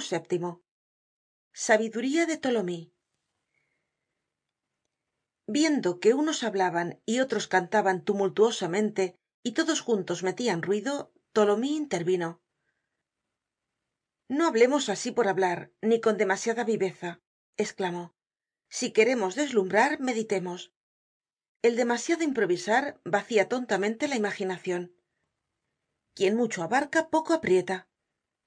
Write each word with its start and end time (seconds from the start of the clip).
séptimo 0.00 0.50
sabiduría 1.52 2.26
de 2.26 2.36
tholomyes 2.36 2.90
viendo 5.46 6.00
que 6.00 6.14
unos 6.14 6.42
hablaban 6.42 7.00
y 7.06 7.20
otros 7.20 7.48
cantaban 7.48 8.04
tumultuosamente 8.04 9.18
y 9.42 9.52
todos 9.52 9.80
juntos 9.80 10.22
metian 10.22 10.62
ruido 10.62 11.12
tholomyes 11.32 11.76
intervino. 11.76 12.40
No 14.28 14.46
hablemos 14.46 14.88
así 14.88 15.10
por 15.10 15.28
hablar 15.28 15.70
ni 15.82 16.00
con 16.00 16.16
demasiada 16.16 16.64
viveza 16.64 17.20
esclamó 17.56 18.14
si 18.68 18.90
queremos 18.92 19.34
deslumbrar 19.34 20.00
meditemos 20.00 20.72
el 21.64 21.76
demasiado 21.76 22.22
improvisar 22.24 23.00
vacia 23.04 23.48
tontamente 23.48 24.06
la 24.06 24.16
imaginacion 24.16 24.94
quien 26.14 26.36
mucho 26.36 26.62
abarca 26.62 27.08
poco 27.08 27.34
aprieta. 27.34 27.88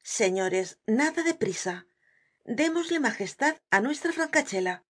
Señores 0.01 0.79
nada 0.87 1.21
de 1.23 1.33
prisa. 1.33 1.87
Démosle 2.45 2.99
majestad 2.99 3.55
á 3.69 3.81
nuestra 3.81 4.13
francachela. 4.13 4.85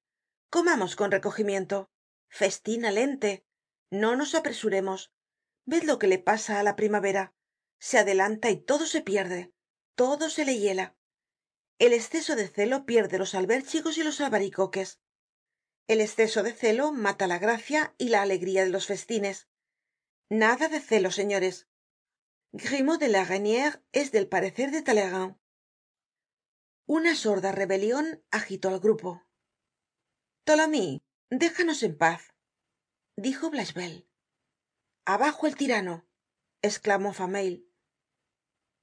Comamos 0.50 0.96
con 0.96 1.10
recogimiento. 1.12 1.90
Festina 2.30 2.92
lente. 2.92 3.44
No 3.90 4.16
nos 4.16 4.36
apresuremos. 4.36 5.12
Ved 5.66 5.84
lo 5.84 5.98
que 5.98 6.08
le 6.08 6.20
pasa 6.20 6.60
á 6.60 6.64
la 6.64 6.76
primavera. 6.76 7.34
Se 7.80 7.98
adelanta 7.98 8.52
y 8.52 8.58
todo 8.58 8.86
se 8.86 9.02
pierde. 9.02 9.52
Todo 9.96 10.30
se 10.30 10.46
le 10.46 10.60
hiela. 10.60 10.96
El 11.80 11.94
esceso 11.94 12.36
de 12.36 12.48
celo 12.48 12.86
pierde 12.86 13.18
los 13.18 13.34
albérchigos 13.34 13.98
y 13.98 14.04
los 14.04 14.22
albaricoques 14.22 15.00
el 15.88 16.02
esceso 16.02 16.44
de 16.44 16.54
celo 16.54 16.92
mata 16.92 17.28
la 17.28 17.40
gracia 17.40 17.96
y 17.98 18.10
la 18.10 18.22
alegría 18.22 18.64
de 18.66 18.70
los 18.70 18.88
festines. 18.88 19.48
Nada 20.30 20.68
de 20.68 20.82
celo 20.82 21.12
señores. 21.12 21.68
Grimaud 22.52 23.00
de 23.00 23.08
la 23.08 23.24
reyniere 23.24 23.82
es 23.94 24.12
del 24.12 24.28
parecer 24.28 24.72
de 24.72 24.82
talleyrand. 24.82 25.38
Una 26.86 27.16
sorda 27.16 27.52
rebelion 27.52 28.24
agitó 28.32 28.70
al 28.70 28.80
grupo. 28.80 29.24
Tholomyes 30.46 31.00
déjanos 31.30 31.84
en 31.84 31.98
paz 31.98 32.34
dijo 33.18 33.50
blachevelle. 33.50 34.08
Abajo 35.06 35.48
el 35.48 35.56
tirano 35.56 36.06
esclamó 36.62 37.14
fameuil. 37.14 37.70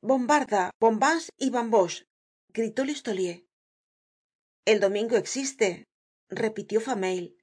Bombarda 0.03 0.71
bombance 0.81 1.31
y 1.39 1.51
bamboche 1.51 2.07
gritó 2.49 2.85
listolier. 2.85 3.47
El 4.65 4.81
domingo 4.81 5.17
existe 5.17 5.87
repitió 6.29 6.81
fameuil 6.81 7.39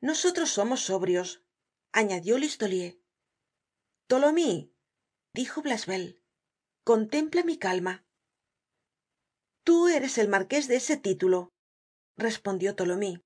nosotros 0.00 0.50
somos 0.50 0.82
sobrios 0.82 1.42
añadió 1.92 2.38
listolier. 2.38 3.00
Tholomyes 4.06 4.68
dijo 5.34 5.60
blachevelle 5.60 6.22
contempla 6.84 7.42
mi 7.42 7.58
calma. 7.58 8.06
Tú 9.64 9.88
eres 9.88 10.16
el 10.18 10.28
marqués 10.28 10.68
de 10.68 10.76
ese 10.76 10.96
título 10.96 11.52
respondió 12.16 12.76
tholomyes. 12.76 13.20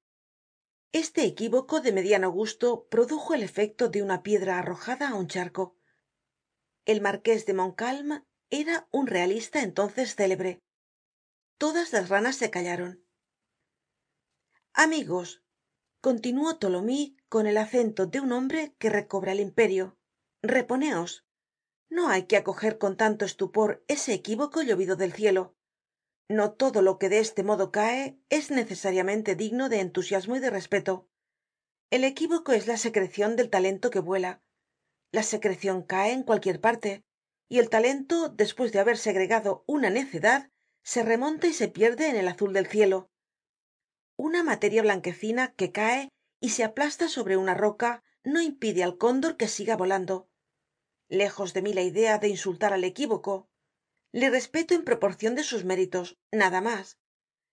Este 0.92 1.24
equívoco 1.24 1.80
de 1.80 1.92
mediano 1.92 2.30
gusto 2.30 2.86
produjo 2.88 3.34
el 3.34 3.42
efecto 3.42 3.88
de 3.88 4.02
una 4.02 4.22
piedra 4.22 4.58
arrojada 4.58 5.10
á 5.10 5.14
un 5.14 5.28
charco. 5.28 5.76
El 6.86 7.02
marqués 7.02 7.44
de 7.44 7.54
montcalm 7.54 8.24
era 8.50 8.88
un 8.90 9.06
realista 9.06 9.62
entonces 9.62 10.16
célebre. 10.16 10.62
Todas 11.58 11.92
las 11.92 12.08
ranas 12.08 12.36
se 12.36 12.50
callaron 12.50 13.06
amigos 14.74 15.42
continuó 16.00 16.56
tholomyes 16.56 17.12
con 17.28 17.46
el 17.46 17.58
acento 17.58 18.06
de 18.06 18.20
un 18.20 18.32
hombre 18.32 18.74
que 18.78 18.90
recobra 18.90 19.32
el 19.32 19.40
imperio. 19.40 19.98
Reponeos. 20.42 21.24
No 21.88 22.08
hay 22.08 22.24
que 22.24 22.36
acoger 22.36 22.78
con 22.78 22.96
tanto 22.96 23.24
estupor 23.24 23.84
ese 23.86 24.14
equívoco 24.14 24.62
llovido 24.62 24.96
del 24.96 25.12
cielo. 25.12 25.54
No 26.28 26.52
todo 26.52 26.80
lo 26.82 26.98
que 26.98 27.08
de 27.08 27.18
este 27.18 27.42
modo 27.42 27.70
cae 27.70 28.18
es 28.30 28.50
necesariamente 28.50 29.36
digno 29.36 29.68
de 29.68 29.80
entusiasmo 29.80 30.36
y 30.36 30.40
de 30.40 30.50
respeto. 30.50 31.08
El 31.90 32.04
equívoco 32.04 32.52
es 32.52 32.66
la 32.66 32.78
secrecion 32.78 33.36
del 33.36 33.50
talento 33.50 33.90
que 33.90 34.00
vuela. 34.00 34.42
La 35.12 35.22
secrecion 35.22 35.82
cae 35.82 36.12
en 36.12 36.22
cualquier 36.22 36.60
parte 36.60 37.04
y 37.48 37.58
el 37.58 37.68
talento 37.68 38.30
despues 38.30 38.72
de 38.72 38.80
haber 38.80 38.96
segregado 38.96 39.62
una 39.66 39.90
necedad 39.90 40.50
se 40.82 41.02
remonta 41.02 41.46
y 41.46 41.52
se 41.52 41.68
pierde 41.68 42.08
en 42.08 42.16
el 42.16 42.26
azul 42.26 42.54
del 42.54 42.66
cielo 42.66 43.11
una 44.22 44.44
materia 44.44 44.82
blanquecina 44.82 45.52
que 45.54 45.72
cae 45.72 46.08
y 46.40 46.50
se 46.50 46.62
aplasta 46.62 47.08
sobre 47.08 47.36
una 47.36 47.54
roca 47.54 48.04
no 48.22 48.40
impide 48.40 48.84
al 48.84 48.96
cóndor 48.96 49.36
que 49.36 49.48
siga 49.48 49.76
volando. 49.76 50.28
Lejos 51.08 51.54
de 51.54 51.62
mí 51.62 51.72
la 51.72 51.82
idea 51.82 52.18
de 52.18 52.28
insultar 52.28 52.72
al 52.72 52.84
equívoco. 52.84 53.48
Le 54.12 54.30
respeto 54.30 54.74
en 54.74 54.84
proporcion 54.84 55.34
de 55.34 55.42
sus 55.42 55.64
méritos 55.64 56.20
nada 56.30 56.60
mas 56.60 57.00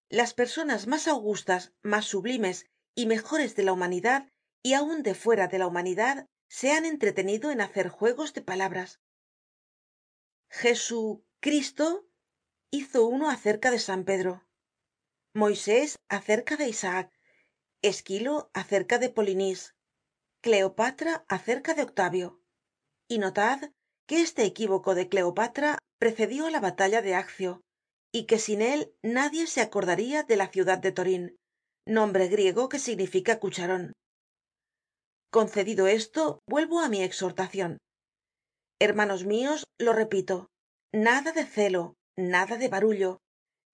las 0.09 0.35
personas 0.35 0.85
mas 0.85 1.07
augustas 1.07 1.73
mas 1.81 2.05
sublimes 2.05 2.67
y 2.93 3.07
mejores 3.07 3.55
de 3.55 3.63
la 3.63 3.73
humanidad 3.73 4.31
y 4.61 4.73
aun 4.73 5.01
de 5.01 5.15
fuera 5.15 5.47
de 5.47 5.57
la 5.57 5.65
humanidad 5.65 6.27
se 6.47 6.71
han 6.71 6.85
entretenido 6.85 7.49
en 7.49 7.61
hacer 7.61 7.89
juegos 7.89 8.35
de 8.35 8.43
palabras. 8.43 8.99
Jesú 10.51 11.25
cristo 11.39 12.07
hizo 12.69 13.07
uno 13.07 13.31
acerca 13.31 13.71
de 13.71 13.79
san 13.79 14.03
pedro 14.03 14.48
moisés 15.33 15.99
acerca 16.09 16.57
de 16.57 16.67
isaac 16.67 17.11
esquilo 17.81 18.49
acerca 18.53 18.97
de 18.97 19.09
polinís 19.09 19.75
cleopatra 20.41 21.25
acerca 21.27 21.73
de 21.73 21.83
octavio. 21.83 22.41
Y 23.07 23.19
notad 23.19 23.71
que 24.07 24.21
este 24.21 24.43
equívoco 24.43 24.95
de 24.95 25.07
cleopatra 25.07 25.77
precedió 25.99 26.47
á 26.47 26.51
la 26.51 26.59
batalla 26.59 27.01
de 27.01 27.13
accio 27.15 27.61
y 28.11 28.25
que 28.25 28.39
sin 28.39 28.61
él 28.61 28.93
nadie 29.03 29.45
se 29.47 29.61
acordaria 29.61 30.23
de 30.23 30.35
la 30.35 30.47
ciudad 30.47 30.79
de 30.79 30.91
toryne 30.91 31.35
nombre 31.85 32.27
griego 32.27 32.69
que 32.69 32.79
significa 32.79 33.39
cucharon 33.39 33.93
concedido 35.31 35.87
esto 35.87 36.39
vuelvo 36.47 36.79
á 36.79 36.89
mi 36.89 37.03
exhortacion 37.03 37.77
hermanos 38.79 39.25
mios 39.25 39.65
lo 39.77 39.93
repito 39.93 40.49
nada 40.91 41.31
de 41.31 41.45
celo 41.45 41.95
nada 42.15 42.57
de 42.57 42.67
barullo 42.67 43.19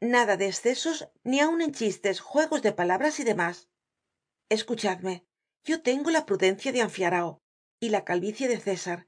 nada 0.10 0.38
de 0.38 0.48
escesos 0.48 1.10
ni 1.24 1.40
aun 1.40 1.62
en 1.62 1.72
chistes 1.72 2.20
juegos 2.20 2.62
de 2.62 2.72
palabras 2.72 3.20
y 3.20 3.24
demás. 3.24 3.70
Escuchadme 4.50 5.26
yo 5.64 5.82
tengo 5.82 6.12
la 6.12 6.26
prudencia 6.26 6.72
de 6.72 6.82
anfiarao 6.82 7.42
y 7.80 7.90
la 7.90 8.06
calvicie 8.06 8.48
de 8.48 8.60
césar. 8.60 9.08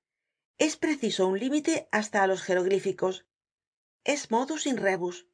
Es 0.57 0.75
preciso 0.75 1.27
un 1.27 1.39
límite 1.39 1.87
hasta 1.91 2.23
á 2.23 2.27
los 2.27 2.41
jeroglíficos. 2.41 3.27
Es 4.03 4.31
modus 4.31 4.65
in 4.65 4.77
rebus. 4.77 5.27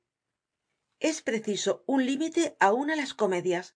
Es 1.00 1.22
preciso 1.22 1.84
un 1.88 2.06
límite 2.06 2.58
aun 2.60 2.92
á 2.92 2.96
las 2.96 3.14
comedias. 3.14 3.76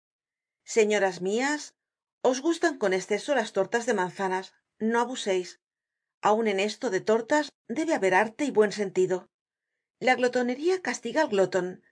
Señoras 0.63 1.21
mias 1.21 1.75
os 2.21 2.41
gustan 2.41 2.77
con 2.77 2.91
esceso 2.93 3.33
las 3.35 3.53
tortas 3.53 3.85
de 3.85 3.93
manzanas 3.93 4.53
no 4.79 4.99
abuseis 4.99 5.61
aun 6.21 6.47
en 6.47 6.59
esto 6.59 6.89
de 6.89 7.01
tortas 7.01 7.51
debe 7.67 7.93
haber 7.93 8.13
arte 8.13 8.43
y 8.45 8.51
buen 8.51 8.71
sentido 8.71 9.29
la 9.99 10.15
glotonería 10.15 10.81
castiga 10.81 11.21
al 11.23 11.29
gloton 11.29 11.83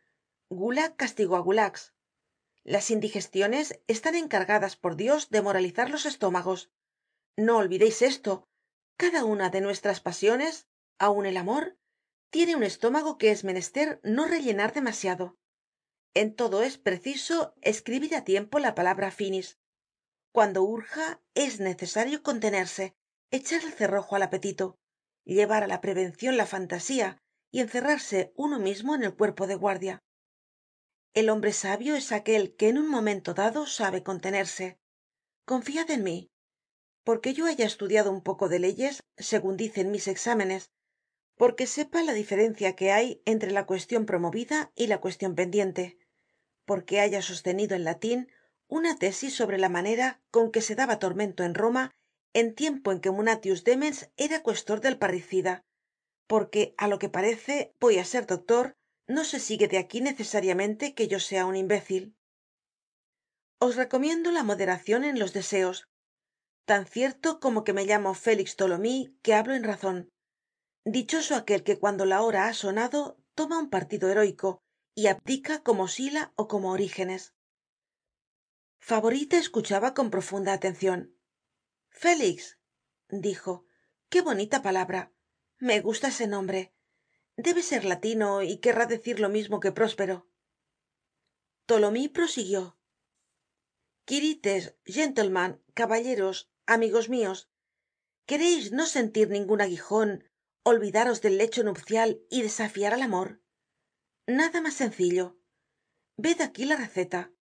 gula 0.49 0.95
castigó 0.95 1.35
á 1.37 1.39
gulax 1.39 1.95
las 2.65 2.89
indigestiones 2.89 3.79
están 3.87 4.15
encargadas 4.15 4.75
por 4.75 4.95
dios 4.95 5.29
de 5.29 5.43
moralizar 5.43 5.91
los 5.91 6.07
estómagos. 6.07 6.71
No 7.37 7.57
olvideis 7.57 8.01
esto 8.01 8.47
cada 8.97 9.23
una 9.23 9.51
de 9.51 9.61
nuestras 9.61 10.01
pasiones 10.01 10.67
aun 10.97 11.27
el 11.27 11.37
amor 11.37 11.77
tiene 12.31 12.55
un 12.55 12.63
estómago 12.63 13.19
que 13.19 13.29
es 13.29 13.43
menester 13.43 13.99
no 14.03 14.25
rellenar 14.25 14.73
demasiado. 14.73 15.37
En 16.15 16.35
todo 16.35 16.63
es 16.63 16.79
preciso 16.79 17.53
escribir 17.61 18.15
á 18.15 18.23
tiempo 18.23 18.57
la 18.57 18.73
palabra 18.73 19.11
finis. 19.11 19.59
Cuando 20.31 20.63
urja 20.63 21.21
es 21.35 21.59
necesario 21.59 22.23
contenerse 22.23 22.95
echar 23.29 23.63
el 23.63 23.73
cerrojo 23.73 24.15
al 24.15 24.23
apetito 24.23 24.79
llevar 25.23 25.61
á 25.63 25.67
la 25.67 25.81
prevencion 25.81 26.35
la 26.35 26.47
fantasía 26.47 27.21
y 27.51 27.61
encerrarse 27.61 28.33
uno 28.35 28.59
mismo 28.59 28.95
en 28.95 29.03
el 29.03 29.15
cuerpo 29.15 29.47
de 29.47 29.55
guardia. 29.55 30.03
El 31.13 31.29
hombre 31.29 31.53
sabio 31.53 31.95
es 31.95 32.11
aquel 32.11 32.55
que 32.55 32.69
en 32.69 32.77
un 32.77 32.89
momento 32.89 33.33
dado 33.33 33.67
sabe 33.67 34.03
contenerse. 34.03 34.77
Confiad 35.45 35.89
en 35.91 36.03
mí 36.03 36.31
porque 37.05 37.33
yo 37.33 37.45
haya 37.45 37.65
estudiado 37.65 38.11
un 38.11 38.21
poco 38.21 38.49
de 38.49 38.59
leyes 38.59 39.03
segun 39.15 39.55
dicen 39.55 39.91
mis 39.91 40.07
exámenes 40.07 40.71
porque 41.37 41.67
sepa 41.67 42.01
la 42.01 42.13
diferencia 42.13 42.75
que 42.75 42.91
hay 42.91 43.21
entre 43.25 43.51
la 43.51 43.65
cuestion 43.65 44.05
promovida 44.05 44.71
y 44.75 44.87
la 44.87 44.99
cuestion 44.99 45.35
pendiente 45.35 45.99
porque 46.65 46.99
haya 46.99 47.21
sostenido 47.21 47.75
en 47.75 47.83
latin 47.83 48.31
una 48.67 48.97
tesis 48.97 49.35
sobre 49.35 49.59
la 49.59 49.69
manera 49.69 50.19
con 50.31 50.51
que 50.51 50.61
se 50.61 50.73
daba 50.73 50.97
tormento 50.97 51.43
en 51.43 51.53
roma 51.53 51.93
en 52.33 52.55
tiempo 52.55 52.91
en 52.91 52.99
que 52.99 53.11
munatius 53.11 53.63
demens 53.63 54.09
era 54.17 54.41
cuestor 54.41 54.81
del 54.81 54.97
parricida 54.97 55.63
porque 56.27 56.73
á 56.77 56.87
lo 56.87 56.99
que 56.99 57.09
parece 57.09 57.73
voy 57.79 57.97
á 57.97 58.05
ser 58.05 58.25
doctor 58.25 58.65
no 59.07 59.23
se 59.23 59.39
sigue 59.39 59.67
de 59.67 59.77
aquí 59.77 60.01
necesariamente 60.01 60.95
que 60.95 61.07
yo 61.07 61.19
sea 61.19 61.45
un 61.45 61.55
imbécil. 61.55 62.15
Os 63.59 63.75
recomiendo 63.75 64.31
la 64.31 64.43
moderacion 64.43 65.03
en 65.03 65.19
los 65.19 65.33
deseos 65.33 65.87
tan 66.65 66.85
cierto 66.87 67.39
como 67.39 67.63
que 67.63 67.73
me 67.73 67.85
llamo 67.85 68.13
félix 68.13 68.55
tholomyes 68.55 69.11
que 69.21 69.33
hablo 69.35 69.53
en 69.53 69.63
razon 69.63 70.09
dichoso 70.83 71.35
aquel 71.35 71.63
que 71.63 71.79
cuando 71.79 72.05
la 72.05 72.21
hora 72.21 72.47
ha 72.47 72.53
sonado 72.53 73.17
toma 73.35 73.59
un 73.59 73.69
partido 73.69 74.09
heroico 74.09 74.61
y 74.95 75.07
abdica 75.07 75.61
como 75.61 75.87
sila 75.87 76.31
ó 76.35 76.47
como 76.47 76.71
orígenes. 76.71 77.33
Favorita 78.79 79.37
escuchaba 79.37 79.93
con 79.93 80.09
profunda 80.09 80.53
atencion 80.53 81.15
félix 81.89 82.59
dijo 83.09 83.65
qué 84.09 84.21
bonita 84.21 84.61
palabra 84.61 85.11
me 85.59 85.79
gusta 85.81 86.09
ese 86.09 86.27
nombre. 86.27 86.73
Debe 87.37 87.61
ser 87.61 87.85
latino 87.85 88.41
y 88.41 88.57
querrá 88.57 88.85
decir 88.85 89.19
lo 89.19 89.29
mismo 89.29 89.59
que 89.59 89.71
próspero. 89.71 90.27
Tholomyes 91.65 92.09
prosiguió. 92.09 92.77
Quirites 94.05 94.75
gentleman 94.85 95.63
caballeros 95.73 96.51
amigos 96.65 97.09
mios 97.09 97.49
quereis 98.25 98.71
no 98.71 98.85
sentir 98.85 99.29
ningun 99.29 99.61
aguijon 99.61 100.29
olvidaros 100.63 101.21
del 101.21 101.37
lecho 101.37 101.63
nupcial 101.63 102.21
y 102.29 102.41
desafiar 102.43 102.93
al 102.93 103.01
amor 103.01 103.41
nada 104.27 104.61
mas 104.61 104.73
sencillo. 104.75 105.37
Ved 106.17 106.41
aquí 106.41 106.65
la 106.65 106.75
receta. 106.75 107.31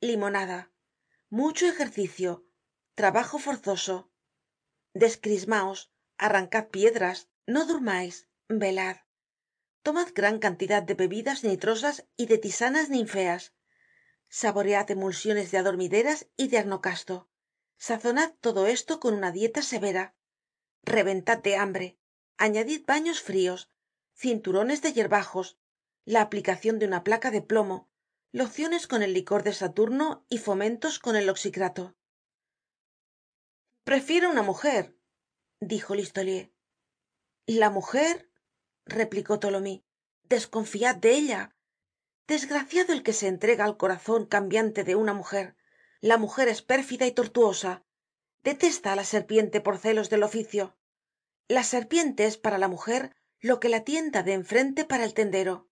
Limonada. 0.00 0.72
Mucho 1.30 1.66
ejercicio. 1.66 2.46
Trabajo 2.94 3.38
forzoso. 3.38 4.10
Descrismaos 4.92 5.92
arrancad 6.18 6.68
piedras 6.68 7.28
no 7.46 7.66
durmais 7.66 8.28
velad. 8.48 8.96
Tomad 9.82 10.08
gran 10.14 10.38
cantidad 10.38 10.82
de 10.82 10.94
bebidas 10.94 11.44
nitrosas 11.44 12.06
y 12.16 12.26
de 12.26 12.38
tisanas 12.38 12.88
ninfeas. 12.88 13.52
Saboread 14.28 14.90
emulsiones 14.90 15.50
de 15.50 15.58
adormideras 15.58 16.28
y 16.36 16.48
de 16.48 16.58
agnocasto 16.58 17.28
sazonad 17.76 18.32
todo 18.40 18.66
esto 18.66 18.98
con 18.98 19.14
una 19.14 19.30
dieta 19.30 19.60
severa. 19.60 20.14
Reventad 20.82 21.38
de 21.38 21.56
hambre. 21.56 21.98
Añadid 22.38 22.84
baños 22.86 23.20
frios 23.20 23.70
cinturones 24.14 24.80
de 24.80 24.92
yerbajos 24.92 25.58
la 26.04 26.22
aplicacion 26.22 26.78
de 26.78 26.86
una 26.86 27.04
placa 27.04 27.30
de 27.30 27.42
plomo 27.42 27.90
lociones 28.32 28.86
con 28.86 29.02
el 29.02 29.12
licor 29.12 29.42
de 29.42 29.52
saturno 29.52 30.24
y 30.28 30.38
fomentos 30.38 30.98
con 30.98 31.14
el 31.14 31.28
oxicrato. 31.28 31.94
Prefiero 33.84 34.30
una 34.30 34.42
mujer 34.42 34.96
dijo 35.66 35.94
listolier. 35.94 36.52
La 37.46 37.70
mujer 37.70 38.30
replicó 38.86 39.38
tholomyes 39.38 39.82
desconfiad 40.28 40.96
de 40.96 41.12
ella. 41.12 41.56
Desgraciado 42.26 42.92
el 42.92 43.02
que 43.02 43.12
se 43.12 43.28
entrega 43.28 43.64
al 43.64 43.76
corazon 43.76 44.26
cambiante 44.26 44.84
de 44.84 44.96
una 44.96 45.12
mujer. 45.12 45.56
La 46.00 46.16
mujer 46.16 46.48
es 46.48 46.62
pérfida 46.62 47.06
y 47.06 47.12
tortuosa. 47.12 47.84
Detesta 48.42 48.92
á 48.92 48.96
la 48.96 49.04
serpiente 49.04 49.60
por 49.60 49.78
celos 49.78 50.10
del 50.10 50.22
oficio. 50.22 50.76
La 51.48 51.62
serpiente 51.62 52.24
es 52.24 52.38
para 52.38 52.58
la 52.58 52.68
mujer 52.68 53.14
lo 53.40 53.60
que 53.60 53.68
la 53.68 53.84
tienda 53.84 54.22
de 54.22 54.32
enfrente 54.32 54.84
para 54.84 55.04
el 55.04 55.12
tendero. 55.12 55.68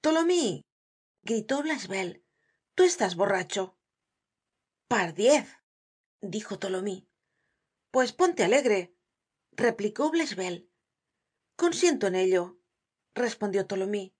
Tholomyes 0.00 0.64
gritó 1.22 1.62
blachevelle 1.62 2.24
tú 2.74 2.84
estás 2.84 3.16
borracho. 3.16 3.78
Pardiez 4.88 5.46
dijo 6.20 6.58
pues 7.92 8.14
ponte 8.14 8.42
alegre 8.42 8.96
replicó 9.52 10.10
blachevelle. 10.10 10.66
Consiento 11.56 12.06
en 12.06 12.14
ello 12.14 12.58
respondió 13.14 13.66
tholomyes. 13.66 14.12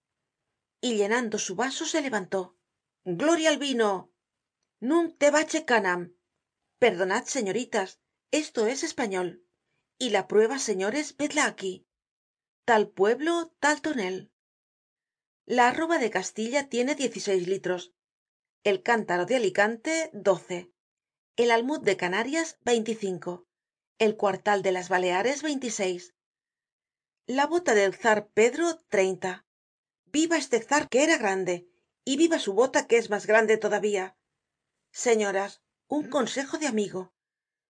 Y 0.82 0.96
llenando 0.96 1.38
su 1.38 1.56
vaso 1.56 1.86
se 1.86 2.02
levantó. 2.02 2.58
Gloria 3.04 3.48
al 3.48 3.58
vino. 3.58 4.12
Nunc 4.78 5.16
te 5.16 5.30
bace 5.30 5.64
canam. 5.64 6.14
Perdonad 6.78 7.24
señoritas 7.24 8.00
esto 8.30 8.66
es 8.66 8.82
español. 8.82 9.46
Y 9.98 10.10
la 10.10 10.28
prueba 10.28 10.58
señores 10.58 11.16
vedla 11.16 11.46
aquí. 11.46 11.88
Tal 12.66 12.90
pueblo 12.90 13.54
tal 13.58 13.80
tonel. 13.80 14.32
La 15.46 15.69
arroba 15.69 15.96
de 15.96 16.10
castilla 16.10 16.69
tiene 16.69 16.94
diez 16.94 17.16
y 17.16 17.20
seis 17.20 17.48
litros. 17.48 17.94
El 18.64 18.82
cántaro 18.82 19.24
de 19.24 19.36
alicante 19.36 20.10
doce. 20.12 20.70
El 21.36 21.50
almud 21.50 21.80
de 21.80 21.96
canarias 21.96 22.58
veinticinco 22.64 23.48
el 23.98 24.16
cuartal 24.16 24.62
de 24.62 24.72
las 24.72 24.88
baleares 24.88 25.42
veintiseis 25.42 26.14
la 27.26 27.46
bota 27.46 27.74
del 27.74 27.96
czar 27.96 28.28
pedro 28.28 28.78
treinta. 28.88 29.46
Viva 30.06 30.36
este 30.36 30.60
czar 30.60 30.88
que 30.88 31.04
era 31.04 31.18
grande 31.18 31.68
y 32.04 32.16
viva 32.16 32.38
su 32.40 32.52
bota 32.52 32.86
que 32.88 32.98
es 32.98 33.10
mas 33.10 33.26
grande 33.26 33.56
todavía. 33.56 34.16
Señoras 34.90 35.62
un 35.86 36.10
consejo 36.10 36.58
de 36.58 36.66
amigo. 36.66 37.14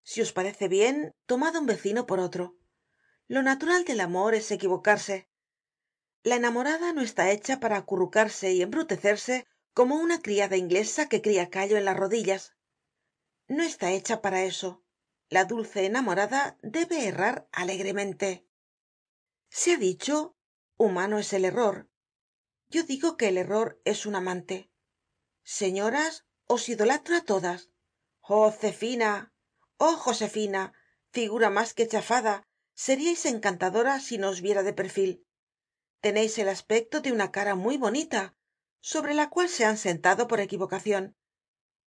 Si 0.02 0.22
os 0.22 0.32
parece 0.32 0.69
bien 0.69 1.12
tomad 1.26 1.54
un 1.54 1.66
vecino 1.66 2.06
por 2.06 2.19
otro. 2.19 2.56
Lo 3.28 3.42
natural 3.42 3.84
del 3.84 4.00
amor 4.00 4.34
es 4.34 4.50
equivocarse. 4.50 5.28
La 6.22 6.36
enamorada 6.36 6.92
no 6.92 7.02
está 7.02 7.30
hecha 7.30 7.60
para 7.60 7.76
acurrucarse 7.76 8.52
y 8.52 8.62
embrutecerse 8.62 9.46
como 9.75 9.96
una 9.96 10.22
criada 10.22 10.56
inglesa 10.56 11.08
que 11.08 11.20
cria 11.20 11.50
callo 11.50 11.76
en 11.76 11.84
las 11.84 11.96
rodillas. 11.96 12.56
No 13.48 13.62
está 13.62 13.90
hecha 13.90 14.22
para 14.22 14.44
eso 14.44 14.82
la 15.34 15.43
dulce 15.52 15.87
enamorada 15.87 16.58
debe 16.62 17.06
errar 17.11 17.37
alegremente. 17.52 18.31
Se 19.49 19.75
ha 19.75 19.76
dicho 19.76 20.37
humano 20.76 21.19
es 21.19 21.32
el 21.32 21.44
error 21.44 21.76
yo 22.73 22.84
digo 22.84 23.19
que 23.19 23.29
el 23.29 23.37
error 23.37 23.82
es 23.84 24.06
un 24.06 24.14
amante. 24.14 24.70
Señoras 25.43 26.25
os 26.46 26.70
idolatro 26.70 27.14
a 27.17 27.20
todas. 27.20 27.69
Oh 28.23 28.50
zefina 28.50 29.34
oh 29.76 29.96
josefina. 30.05 30.73
Figura 31.11 31.50
mas 31.50 31.75
que 31.75 31.87
chafada. 31.87 32.49
Seriais 32.73 33.26
encantadora 33.26 34.00
si 34.00 34.17
no 34.17 34.31
os 34.31 34.40
viera 34.40 34.62
de 34.62 34.73
perfil. 34.73 35.26
Teneis 36.00 36.38
el 36.38 36.49
aspecto 36.49 37.02
de 37.02 37.12
una 37.12 37.31
cara 37.31 37.55
muy 37.56 37.76
bonita 37.76 38.35
sobre 38.81 39.12
la 39.12 39.28
cual 39.28 39.50
se 39.50 39.67
han 39.67 39.76
sentado 39.76 40.26
por 40.26 40.40
equivocacion 40.40 41.14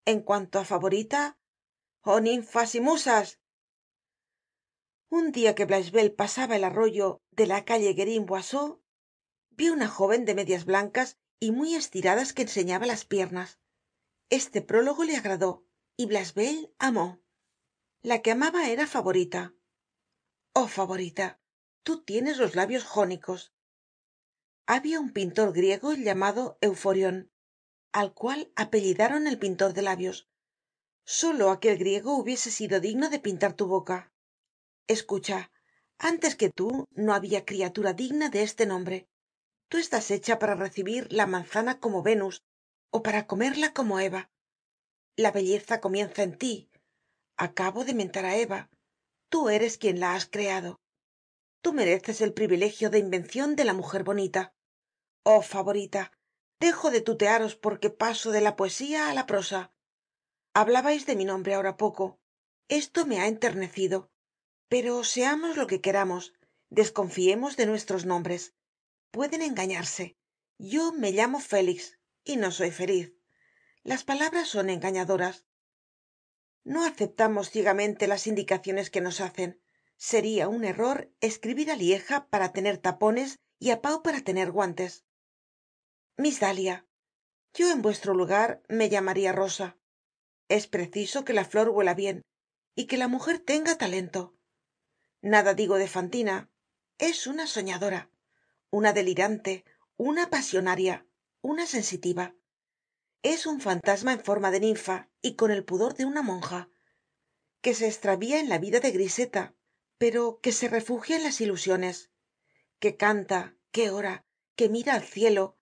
en 0.06 0.22
cuanto 0.22 0.60
á 0.60 0.66
favorita 0.66 1.22
ninfas 2.06 2.76
y 2.76 2.82
musas. 2.82 3.40
Un 5.10 5.32
dia 5.32 5.56
que 5.56 5.66
blachevelle 5.66 6.12
pasaba 6.12 6.56
el 6.56 6.64
arroyo 6.64 7.22
de 7.32 7.48
la 7.48 7.66
calle 7.66 7.94
guerin 7.94 8.26
boisseau 8.26 8.84
vio 9.50 9.74
una 9.74 9.88
jóven 9.88 10.26
de 10.26 10.36
medias 10.36 10.66
blancas 10.66 11.18
y 11.40 11.52
muy 11.52 11.76
estiradas 11.76 12.34
que 12.34 12.44
enseñaba 12.44 12.86
las 12.86 13.06
piernas. 13.06 13.60
Este 14.30 14.62
prólogo 14.62 15.04
le 15.04 15.16
agradó 15.16 15.66
y 15.98 16.06
blachevelle 16.06 16.74
amó. 16.78 17.22
La 18.02 18.22
que 18.22 18.32
amaba 18.32 18.70
era 18.70 18.88
favorita. 18.88 19.54
Oh 20.54 20.68
favorita 20.68 21.40
tú 21.84 22.04
tienes 22.04 22.38
los 22.38 22.56
labios 22.56 22.84
jónicos. 22.84 23.54
Habia 24.68 25.00
un 25.00 25.12
pintor 25.12 25.54
griego 25.54 25.94
llamado 25.94 26.58
euforion 26.62 27.32
al 27.92 28.14
cual 28.14 28.52
apellidaron 28.56 29.26
el 29.28 29.40
pintor 29.40 29.74
de 29.74 29.84
labios 29.84 30.28
solo 31.06 31.52
aquel 31.52 31.78
griego 31.78 32.18
hubiese 32.18 32.52
sido 32.52 32.80
digno 32.80 33.10
de 33.10 33.20
pintar 33.20 33.54
tu 33.54 33.68
boca. 33.68 34.12
Escucha 34.88 35.52
antes 35.98 36.36
que 36.36 36.50
tú 36.50 36.88
no 36.92 37.14
habia 37.14 37.46
criatura 37.46 37.94
digna 37.94 38.30
de 38.30 38.44
este 38.44 38.66
nombre. 38.66 39.08
Tú 39.70 39.78
estás 39.78 40.12
hecha 40.12 40.40
para 40.40 40.56
recibir 40.56 41.12
la 41.12 41.28
manzana 41.28 41.80
como 41.80 42.04
venus 42.04 42.44
ó 42.92 43.04
para 43.04 43.28
comerla 43.28 43.74
como 43.74 44.00
eva. 44.00 44.30
La 45.16 45.32
belleza 45.32 45.80
comienza 45.80 46.24
en 46.24 46.38
tí 46.38 46.70
acabo 47.38 47.86
de 47.86 47.94
mentar 47.94 48.26
á 48.26 48.36
eva. 48.38 48.70
Tú 49.30 49.50
eres 49.50 49.78
quien 49.78 50.00
la 50.00 50.16
has 50.16 50.26
creado. 50.26 50.80
Tú 51.62 51.74
mereces 51.74 52.22
el 52.22 52.34
privilegio 52.34 52.90
de 52.90 53.00
invencion 53.00 53.56
de 53.56 53.66
la 53.66 53.74
mujer 53.74 54.04
bonita. 54.04 54.54
Oh 55.24 55.42
favorita 55.42 56.12
dejo 56.60 56.90
de 56.90 57.02
tutearos 57.02 57.56
porque 57.56 57.90
paso 57.90 58.32
de 58.32 58.42
la 58.42 58.56
poesía 58.56 59.10
á 59.10 59.14
la 59.14 59.26
prosa 59.26 59.75
hablabais 60.56 61.06
de 61.06 61.18
mi 61.18 61.26
nombre 61.26 61.54
ahora 61.54 61.76
poco. 61.76 62.18
Esto 62.70 63.06
me 63.06 63.20
ha 63.20 63.28
enternecido. 63.28 64.10
Pero 64.70 65.04
seamos 65.04 65.58
lo 65.58 65.68
que 65.68 65.82
queramos 65.82 66.34
desconfiemos 66.70 67.58
de 67.58 67.66
nuestros 67.66 68.06
nombres. 68.06 68.54
Pueden 69.12 69.42
engañarse. 69.42 70.18
Yo 70.58 70.94
me 70.94 71.12
llamo 71.12 71.40
félix 71.40 72.00
y 72.24 72.38
no 72.38 72.52
soy 72.52 72.72
feliz. 72.72 73.14
Las 73.84 74.04
palabras 74.04 74.48
son 74.48 74.70
engañadoras. 74.70 75.46
No 76.64 76.86
aceptamos 76.86 77.52
ciegamente 77.52 78.08
las 78.08 78.26
indicaciones 78.26 78.90
que 78.90 79.02
nos 79.02 79.22
hacen. 79.22 79.62
Seria 79.98 80.48
un 80.48 80.64
error 80.64 81.12
escribir 81.20 81.70
á 81.70 81.76
lieja 81.76 82.28
para 82.32 82.52
tener 82.56 82.78
tapones 82.78 83.40
y 83.60 83.70
á 83.72 83.82
pau 83.82 84.02
para 84.02 84.22
tener 84.22 84.52
guantes. 84.52 85.06
Miss 86.18 86.40
dalia 86.40 86.88
yo 87.54 87.72
en 87.72 87.82
vuestro 87.82 88.14
lugar 88.14 88.62
me 88.68 88.90
llamaria 88.90 89.32
rosa 89.32 89.78
es 90.48 90.68
preciso 90.68 91.26
que 91.26 91.34
la 91.34 91.46
flor 91.46 91.70
huela 91.70 91.94
bien 91.94 92.22
y 92.76 92.86
que 92.86 92.98
la 92.98 93.08
mujer 93.08 93.40
tenga 93.40 93.78
talento. 93.78 94.36
Nada 95.22 95.54
digo 95.54 95.78
de 95.78 95.88
fantina 95.88 96.50
es 96.98 97.28
una 97.28 97.48
soñadora 97.48 98.10
una 98.70 98.94
delirante 98.94 99.64
una 99.98 100.30
pasionaria 100.30 101.06
una 101.42 101.66
sensitiva. 101.66 102.36
Es 103.22 103.46
un 103.46 103.62
fantasma 103.62 104.14
en 104.14 104.20
forma 104.20 104.52
de 104.52 104.60
ninfa 104.60 105.10
y 105.22 105.36
con 105.36 105.52
el 105.52 105.64
pudor 105.64 105.96
de 105.96 106.06
una 106.06 106.22
monja 106.22 106.70
que 107.62 107.74
se 107.74 107.88
estravía 107.88 108.40
en 108.40 108.50
la 108.50 108.60
vida 108.60 108.80
de 108.80 108.92
griseta 108.92 109.56
pero 109.98 110.40
que 110.42 110.52
se 110.52 110.68
refugia 110.68 111.16
en 111.16 111.24
las 111.24 111.42
ilusiones 111.42 112.12
que 112.80 112.98
canta 112.98 113.56
que 113.72 113.90
ora 113.90 114.26
que 114.56 114.70
mira 114.70 114.94
al 114.94 115.04
cielo 115.04 115.58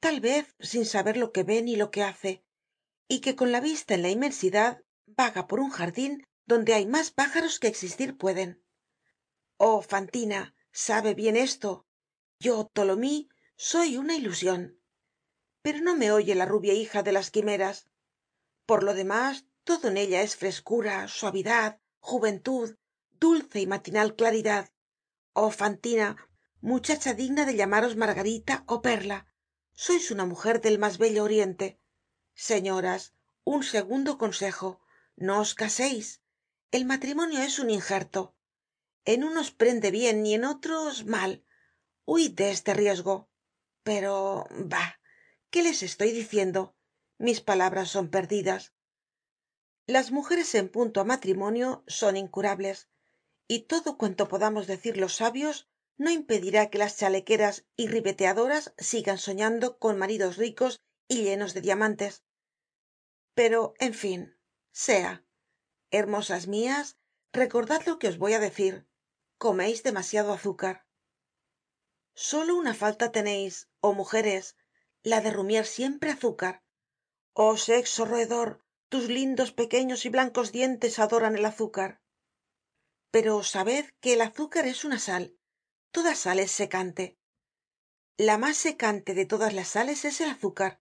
tal 0.00 0.20
vez 0.20 0.54
sin 0.60 0.84
saber 0.84 1.16
lo 1.16 1.32
que 1.32 1.42
ve 1.42 1.62
ni 1.62 1.76
lo 1.76 1.90
que 1.90 2.02
hace 2.02 2.44
y 3.08 3.20
que 3.20 3.34
con 3.34 3.52
la 3.52 3.60
vista 3.60 3.94
en 3.94 4.02
la 4.02 4.10
inmensidad 4.10 4.82
vaga 5.06 5.46
por 5.46 5.60
un 5.60 5.70
jardin 5.70 6.24
donde 6.46 6.74
hay 6.74 6.86
mas 6.86 7.10
pájaros 7.10 7.58
que 7.58 7.68
existir 7.68 8.16
pueden. 8.16 8.62
Oh 9.56 9.82
fantina 9.82 10.54
sabe 10.70 11.14
bien 11.14 11.36
esto. 11.36 11.86
Yo 12.38 12.70
tholomyes 12.72 13.26
soy 13.56 13.96
una 13.96 14.14
ilusion 14.14 14.78
pero 15.62 15.80
no 15.80 15.96
me 15.96 16.10
oye 16.12 16.34
la 16.34 16.46
rubia 16.46 16.72
hija 16.72 17.02
de 17.02 17.12
las 17.12 17.30
quimeras. 17.30 17.90
Por 18.64 18.82
lo 18.82 18.94
demás 18.94 19.44
todo 19.64 19.88
en 19.88 19.96
ella 19.98 20.22
es 20.22 20.34
frescura 20.36 21.08
suavidad 21.08 21.80
juventud 21.98 22.76
dulce 23.20 23.60
y 23.60 23.66
matinal 23.66 24.14
claridad. 24.14 24.70
Oh 25.32 25.50
fantina 25.50 26.16
muchacha 26.60 27.12
digna 27.12 27.44
de 27.44 27.54
llamaros 27.54 27.96
margarita 27.96 28.64
ó 28.66 28.80
perla 28.80 29.26
sois 29.72 30.10
una 30.10 30.24
mujer 30.24 30.60
del 30.60 30.78
mas 30.78 30.96
bello 30.98 31.22
oriente 31.22 31.78
señoras 32.38 33.14
un 33.42 33.64
segundo 33.64 34.16
consejo. 34.16 34.80
No 35.16 35.40
os 35.40 35.54
caseis 35.54 36.22
el 36.70 36.84
matrimonio 36.84 37.40
es 37.42 37.58
un 37.58 37.68
ingerto 37.70 38.36
en 39.04 39.24
unos 39.24 39.50
prende 39.50 39.90
bien 39.90 40.24
y 40.24 40.34
en 40.34 40.44
otros 40.44 41.04
mal. 41.04 41.44
Huid 42.04 42.32
de 42.32 42.50
este 42.50 42.74
riesgo. 42.74 43.28
Pero 43.82 44.46
bah 44.50 45.00
qué 45.50 45.62
les 45.62 45.82
estoy 45.82 46.12
diciendo 46.12 46.76
mis 47.16 47.40
palabras 47.40 47.88
son 47.88 48.08
perdidas. 48.08 48.74
Las 49.86 50.12
mujeres 50.12 50.54
en 50.54 50.68
punto 50.68 51.00
á 51.00 51.04
matrimonio 51.04 51.82
son 51.86 52.16
incurables. 52.16 52.88
Y 53.48 53.60
todo 53.60 53.98
cuanto 53.98 54.28
podamos 54.28 54.66
decir 54.66 54.96
los 54.96 55.16
sabios 55.16 55.68
no 55.96 56.10
impedirá 56.12 56.70
que 56.70 56.78
las 56.78 56.96
chalequeras 56.98 57.66
y 57.76 57.88
ribeteadoras 57.88 58.74
sigan 58.78 59.18
soñando 59.18 59.78
con 59.78 59.98
maridos 59.98 60.36
ricos 60.36 60.82
y 61.08 61.22
llenos 61.22 61.54
de 61.54 61.62
diamantes 61.62 62.22
pero 63.38 63.74
en 63.78 63.94
fin 63.94 64.36
sea. 64.72 65.24
Hermosas 65.92 66.48
mias 66.48 66.98
recordad 67.32 67.86
lo 67.86 68.00
que 68.00 68.08
os 68.08 68.18
voy 68.18 68.32
á 68.34 68.40
decir. 68.40 68.74
Comeis 69.44 69.84
demasiado 69.84 70.32
azúcar. 70.32 70.88
Solo 72.14 72.56
una 72.56 72.74
falta 72.74 73.12
teneis 73.12 73.70
oh 73.78 73.92
mujeres 73.92 74.56
la 75.04 75.20
de 75.20 75.30
rumiar 75.30 75.66
siempre 75.66 76.10
azúcar. 76.10 76.64
Oh 77.32 77.56
sexo 77.56 78.04
roedor 78.06 78.66
tus 78.88 79.04
lindos 79.08 79.52
pequeños 79.52 80.04
y 80.04 80.08
blancos 80.08 80.50
dientes 80.50 80.98
adoran 80.98 81.36
el 81.36 81.44
azúcar. 81.44 82.02
Pero 83.12 83.44
sabed 83.44 83.84
que 84.00 84.14
el 84.14 84.20
azúcar 84.22 84.66
es 84.66 84.84
una 84.84 84.98
sal. 84.98 85.38
Toda 85.92 86.16
sal 86.16 86.40
es 86.40 86.50
secante. 86.50 87.20
La 88.16 88.36
mas 88.36 88.56
secante 88.56 89.14
de 89.14 89.26
todas 89.26 89.52
las 89.52 89.68
sales 89.68 90.04
es 90.04 90.20
el 90.20 90.30
azúcar 90.30 90.80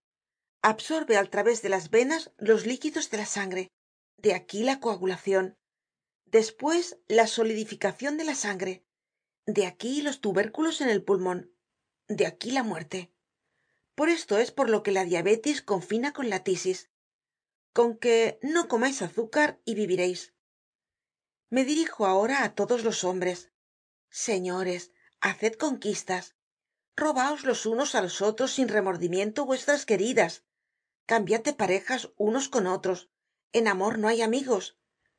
absorbe 0.67 1.15
al 1.15 1.29
través 1.29 1.62
de 1.62 1.69
las 1.69 1.89
venas 1.89 2.33
los 2.38 2.65
líquidos 2.65 3.09
de 3.09 3.17
la 3.17 3.25
sangre. 3.25 3.71
De 4.17 4.33
aquí 4.33 4.63
la 4.63 4.81
coagulacion 4.81 5.55
despues 6.25 6.97
la 7.07 7.25
solidificacion 7.25 8.17
de 8.17 8.25
la 8.25 8.36
sangre. 8.36 8.83
De 9.45 9.65
aquí 9.65 10.01
los 10.01 10.19
tubérculos 10.19 10.81
en 10.81 10.89
el 10.89 11.05
pulmon 11.05 11.55
de 12.09 12.25
aquí 12.25 12.51
la 12.51 12.63
muerte. 12.63 13.13
Por 13.95 14.09
esto 14.09 14.38
es 14.39 14.51
por 14.51 14.69
lo 14.69 14.83
que 14.83 14.91
la 14.91 15.05
diabetis 15.05 15.62
confina 15.62 16.12
con 16.12 16.29
la 16.29 16.43
tisis. 16.43 16.89
Con 17.71 17.97
que 17.97 18.38
no 18.41 18.67
comais 18.67 19.01
azúcar 19.01 19.62
y 19.63 19.74
vivireis 19.75 20.33
me 21.50 21.63
dirijo 21.63 22.05
ahora 22.05 22.43
á 22.43 22.55
todos 22.55 22.83
los 22.83 23.05
hombres. 23.05 23.53
Señores 24.09 24.91
haced 25.21 25.53
conquistas. 25.53 26.36
Robaos 26.97 27.45
los 27.45 27.65
unos 27.65 27.95
á 27.95 28.01
los 28.01 28.21
otros 28.21 28.51
sin 28.51 28.67
remordimiento 28.67 29.45
vuestras 29.45 29.86
queridas 29.86 30.43
cambiad 31.07 31.41
de 31.41 31.53
parejas 31.53 32.11
unos 32.17 32.49
con 32.49 32.67
otros. 32.67 33.09
En 33.51 33.67
amor 33.67 33.97
no 33.97 34.07
hay 34.07 34.21
amigos. 34.21 34.77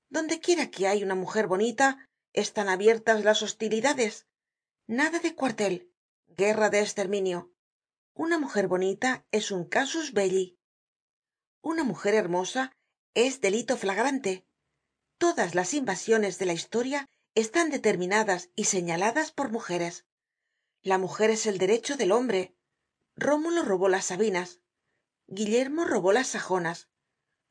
Donde 0.09 0.38
quiera 0.38 0.71
que 0.71 0.87
hay 0.87 1.02
una 1.02 1.16
mujer 1.16 1.49
bonita 1.49 2.09
están 2.33 2.68
abiertas 2.68 3.25
las 3.25 3.42
hostilidades. 3.42 4.28
Nada 4.87 5.18
de 5.18 5.35
cuartel. 5.35 5.92
Guerra 6.28 6.71
de 6.71 6.80
esterminio 6.80 7.52
una 8.18 8.37
mujer 8.37 8.66
bonita 8.66 9.25
es 9.30 9.52
un 9.52 9.64
casus 9.64 10.12
belli. 10.12 10.59
Una 11.62 11.85
mujer 11.85 12.16
hermosa 12.16 12.73
es 13.14 13.40
delito 13.40 13.76
flagrante. 13.76 14.45
Todas 15.18 15.54
las 15.54 15.73
invasiones 15.73 16.40
de 16.40 16.47
la 16.47 16.52
historia 16.52 17.09
están 17.37 17.71
determinadas 17.71 18.50
y 18.57 18.64
señaladas 18.64 19.30
por 19.30 19.52
mujeres. 19.52 20.04
La 20.83 20.99
mujer 20.99 21.30
es 21.30 21.47
el 21.47 21.59
derecho 21.59 21.97
del 21.97 22.11
hombre. 22.11 22.57
Rómulo 23.14 23.62
robó 23.62 23.88
las 23.88 24.07
sabinas 24.07 24.62
guillermo 25.29 25.85
robó 25.85 26.13
las 26.13 26.29
sajonas. 26.29 26.89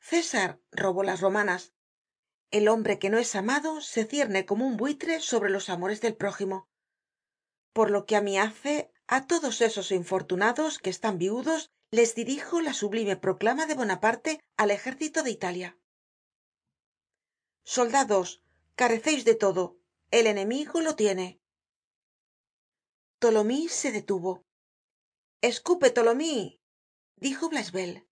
César 0.00 0.60
robó 0.70 1.02
las 1.04 1.20
romanas. 1.20 1.72
El 2.50 2.68
hombre 2.68 2.98
que 2.98 3.08
no 3.08 3.18
es 3.18 3.34
amado 3.34 3.80
se 3.80 4.04
cierne 4.04 4.46
como 4.46 4.66
un 4.66 4.76
buitre 4.76 5.20
sobre 5.20 5.50
los 5.50 5.68
amores 5.68 6.00
del 6.00 6.16
prójimo. 6.16 6.68
Por 7.72 7.90
lo 7.90 8.04
que 8.04 8.16
á 8.16 8.20
mí 8.20 8.38
hace 8.38 8.90
a 9.06 9.26
todos 9.26 9.60
esos 9.60 9.92
infortunados 9.92 10.78
que 10.78 10.90
están 10.90 11.18
viudos 11.18 11.70
les 11.90 12.14
dirijo 12.14 12.60
la 12.60 12.74
sublime 12.74 13.16
proclama 13.16 13.66
de 13.66 13.74
bonaparte 13.74 14.40
al 14.56 14.70
ejército 14.70 15.22
de 15.22 15.30
italia. 15.30 15.78
Soldados 17.64 18.42
careceis 18.74 19.24
de 19.24 19.34
todo. 19.34 19.78
El 20.10 20.26
enemigo 20.26 20.80
lo 20.80 20.96
tiene. 20.96 21.40
Tholomyes 23.18 23.72
se 23.72 23.92
detuvo. 23.92 24.44
Escupe 25.42 25.90
dijo 27.20 27.48
blachevelle. 27.48 28.06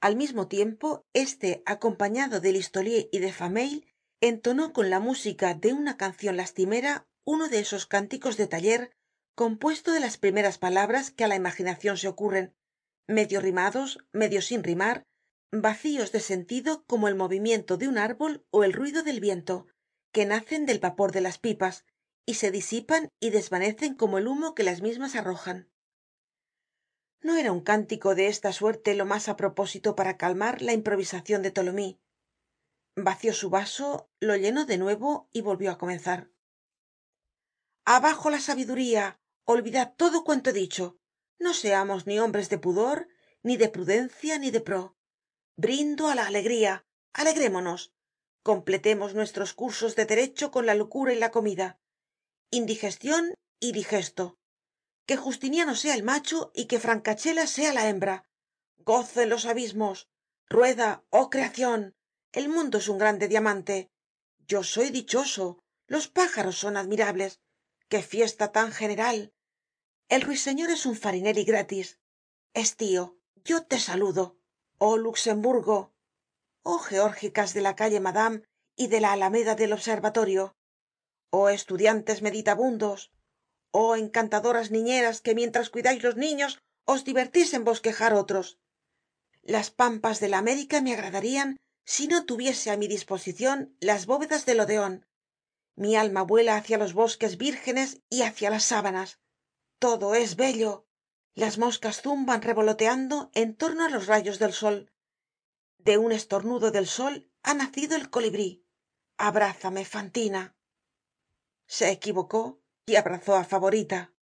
Al 0.00 0.16
mismo 0.16 0.46
tiempo 0.48 1.06
este 1.12 1.62
acompañado 1.66 2.40
de 2.40 2.52
listolier 2.52 3.08
y 3.10 3.18
de 3.18 3.32
fameuil 3.32 3.86
entonó 4.20 4.72
con 4.72 4.90
la 4.90 5.00
música 5.00 5.54
de 5.54 5.72
una 5.72 5.96
cancion 5.96 6.36
lastimera 6.36 7.08
uno 7.24 7.48
de 7.48 7.58
esos 7.60 7.86
cánticos 7.86 8.36
de 8.36 8.46
taller 8.46 8.96
compuesto 9.34 9.92
de 9.92 10.00
las 10.00 10.18
primeras 10.18 10.58
palabras 10.58 11.10
que 11.10 11.24
á 11.24 11.28
la 11.28 11.36
imaginacion 11.36 11.96
se 11.96 12.08
ocurren 12.08 12.54
medio 13.06 13.40
rimados 13.40 13.98
medio 14.12 14.40
sin 14.42 14.62
rimar 14.62 15.06
vacíos 15.52 16.12
de 16.12 16.20
sentido 16.20 16.84
como 16.86 17.08
el 17.08 17.14
movimiento 17.14 17.76
de 17.76 17.88
un 17.88 17.98
árbol 17.98 18.44
ó 18.50 18.64
el 18.64 18.72
ruido 18.72 19.02
del 19.02 19.20
viento 19.20 19.66
que 20.12 20.26
nacen 20.26 20.66
del 20.66 20.78
vapor 20.80 21.12
de 21.12 21.20
las 21.20 21.38
pipas 21.38 21.84
y 22.26 22.34
se 22.34 22.50
disipan 22.50 23.08
y 23.20 23.30
desvanecen 23.30 23.94
como 23.94 24.18
el 24.18 24.26
humo 24.26 24.54
que 24.54 24.62
las 24.62 24.82
mismas 24.82 25.14
arrojan 25.14 25.70
no 27.20 27.36
era 27.36 27.52
un 27.52 27.60
cántico 27.60 28.14
de 28.14 28.28
esta 28.28 28.52
suerte 28.52 28.94
lo 28.94 29.04
mas 29.06 29.28
á 29.28 29.36
propósito 29.36 29.96
para 29.98 30.16
calmar 30.16 30.62
la 30.62 30.72
improvisacion 30.72 31.42
de 31.42 31.50
tholomyes 31.50 31.96
vació 33.04 33.32
su 33.32 33.50
vaso 33.50 34.10
lo 34.20 34.36
llenó 34.36 34.64
de 34.64 34.78
nuevo 34.78 35.28
y 35.32 35.40
volvió 35.40 35.70
á 35.70 35.78
comenzar. 35.78 36.30
Abajo 37.84 38.30
la 38.30 38.40
sabiduría 38.40 39.20
olvidad 39.44 39.94
todo 39.96 40.24
cuanto 40.24 40.50
he 40.50 40.52
dicho. 40.52 40.98
No 41.38 41.54
seamos 41.54 42.06
ni 42.06 42.18
hombres 42.18 42.48
de 42.48 42.58
pudor 42.58 43.08
ni 43.42 43.56
de 43.56 43.68
prudencia 43.68 44.38
ni 44.38 44.50
de 44.50 44.60
pro. 44.60 44.96
Brindo 45.56 46.08
á 46.08 46.14
la 46.14 46.26
alegría 46.26 46.86
alegrémonos. 47.12 47.92
Completemos 48.42 49.14
nuestros 49.14 49.52
cursos 49.54 49.96
de 49.96 50.06
derecho 50.06 50.50
con 50.50 50.66
la 50.66 50.74
locura 50.74 51.12
y 51.12 51.18
la 51.18 51.30
comida. 51.30 51.78
Indigestion 52.50 53.34
y 53.60 53.72
digesto 53.72 54.37
que 55.08 55.16
justiniano 55.16 55.74
sea 55.74 55.94
el 55.94 56.02
macho 56.02 56.52
y 56.54 56.66
que 56.66 56.78
francachela 56.78 57.46
sea 57.46 57.72
la 57.72 57.88
hembra. 57.88 58.26
Gozo 58.76 59.22
en 59.22 59.30
los 59.30 59.46
abismos. 59.46 60.06
Rueda 60.50 61.02
oh 61.08 61.30
creacion 61.30 61.96
el 62.32 62.50
mundo 62.50 62.76
es 62.76 62.88
un 62.88 62.98
grande 62.98 63.26
diamante. 63.26 63.90
Yo 64.46 64.62
soy 64.62 64.90
dichoso 64.90 65.64
los 65.86 66.08
pájaros 66.08 66.58
son 66.58 66.76
admirables. 66.76 67.40
Qué 67.88 68.02
fiesta 68.02 68.52
tan 68.52 68.70
general. 68.70 69.32
El 70.10 70.20
ruiseñor 70.20 70.68
es 70.68 70.84
un 70.84 70.94
farinelli 70.94 71.44
gratis. 71.44 71.98
Estío 72.52 73.16
yo 73.46 73.64
te 73.64 73.78
saludo. 73.78 74.36
Oh 74.76 74.98
luxemburgo. 74.98 75.94
Oh 76.62 76.80
geórgicas 76.80 77.54
de 77.54 77.62
la 77.62 77.76
calle 77.76 78.00
madame 78.00 78.42
y 78.76 78.88
de 78.88 79.00
la 79.00 79.12
alameda 79.12 79.54
del 79.54 79.72
observatorio. 79.72 80.54
Oh 81.30 81.48
estudiantes 81.48 82.20
meditabundos 82.20 83.10
oh 83.70 83.96
encantadoras 83.96 84.70
niñeras 84.70 85.20
que 85.20 85.34
mientras 85.34 85.70
cuidais 85.70 86.02
los 86.02 86.16
niños 86.16 86.58
os 86.84 87.04
divertís 87.04 87.54
en 87.54 87.64
bosquejar 87.64 88.14
otros. 88.14 88.58
Las 89.42 89.70
pampas 89.70 90.20
de 90.20 90.28
la 90.28 90.38
américa 90.38 90.80
me 90.80 90.92
agradarían 90.92 91.56
si 91.84 92.08
no 92.08 92.24
tuviese 92.24 92.70
á 92.70 92.76
mi 92.76 92.88
disposicion 92.88 93.76
las 93.80 94.06
bóvedas 94.06 94.44
del 94.46 94.60
odeon 94.60 95.08
mi 95.78 95.94
alma 95.94 96.22
vuela 96.22 96.56
hacia 96.56 96.76
los 96.76 96.92
bosques 96.92 97.36
vírgenes 97.38 98.02
y 98.10 98.22
hacia 98.22 98.50
las 98.50 98.64
sábanas. 98.64 99.20
Todo 99.78 100.16
es 100.16 100.34
bello. 100.34 100.88
Las 101.34 101.56
moscas 101.56 102.02
zumban 102.02 102.42
revoloteando 102.42 103.30
en 103.32 103.54
torno 103.54 103.84
á 103.84 103.88
los 103.88 104.08
rayos 104.08 104.40
del 104.40 104.52
sol. 104.52 104.90
De 105.78 105.96
un 105.96 106.10
estornudo 106.10 106.72
del 106.72 106.88
sol 106.88 107.30
ha 107.44 107.54
nacido 107.54 107.94
el 107.94 108.10
colibrí. 108.10 108.66
Abrázame 109.18 109.84
fantina. 109.84 110.56
Se 111.66 111.92
equivocó 111.92 112.60
y 112.88 112.96
abrazó 112.96 113.36
á 113.36 113.44
favorita 113.44 114.12